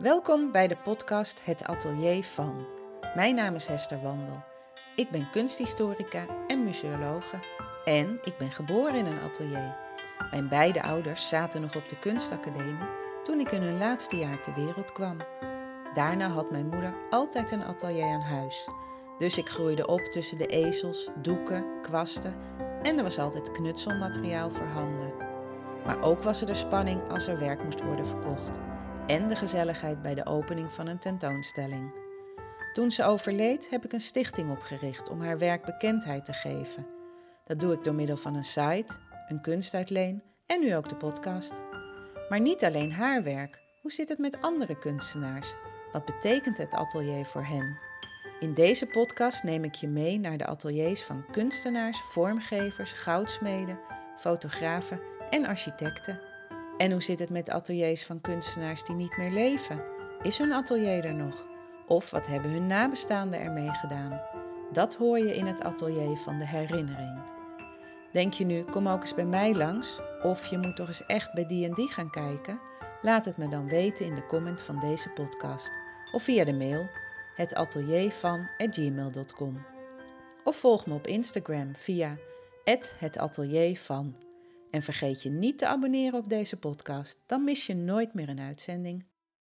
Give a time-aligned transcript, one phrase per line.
[0.00, 2.66] Welkom bij de podcast Het Atelier van.
[3.14, 4.42] Mijn naam is Hester Wandel.
[4.96, 7.38] Ik ben kunsthistorica en museologe
[7.84, 9.76] en ik ben geboren in een atelier.
[10.30, 12.88] Mijn beide ouders zaten nog op de kunstacademie
[13.22, 15.16] toen ik in hun laatste jaar ter wereld kwam.
[15.94, 18.68] Daarna had mijn moeder altijd een atelier aan huis.
[19.18, 22.34] Dus ik groeide op tussen de ezels, doeken, kwasten
[22.82, 25.12] en er was altijd knutselmateriaal voorhanden.
[25.84, 28.60] Maar ook was er de spanning als er werk moest worden verkocht
[29.10, 31.92] en de gezelligheid bij de opening van een tentoonstelling.
[32.72, 36.86] Toen ze overleed, heb ik een stichting opgericht om haar werk bekendheid te geven.
[37.44, 38.94] Dat doe ik door middel van een site,
[39.28, 41.60] een kunstuitleen en nu ook de podcast.
[42.28, 43.60] Maar niet alleen haar werk.
[43.82, 45.54] Hoe zit het met andere kunstenaars?
[45.92, 47.78] Wat betekent het atelier voor hen?
[48.40, 53.78] In deze podcast neem ik je mee naar de ateliers van kunstenaars, vormgevers, goudsmeden,
[54.16, 55.00] fotografen
[55.30, 56.29] en architecten.
[56.80, 59.82] En hoe zit het met ateliers van kunstenaars die niet meer leven?
[60.22, 61.46] Is hun atelier er nog?
[61.86, 64.20] Of wat hebben hun nabestaanden ermee gedaan?
[64.72, 67.22] Dat hoor je in het atelier van de herinnering.
[68.12, 70.00] Denk je nu, kom ook eens bij mij langs?
[70.22, 72.60] Of je moet toch eens echt bij die en die gaan kijken?
[73.02, 75.70] Laat het me dan weten in de comment van deze podcast.
[76.12, 76.88] Of via de mail
[77.34, 79.66] hetateliervan.gmail.com
[80.44, 82.16] Of volg me op Instagram via
[82.98, 84.29] @hetateliervan.
[84.70, 88.40] En vergeet je niet te abonneren op deze podcast, dan mis je nooit meer een
[88.40, 89.09] uitzending.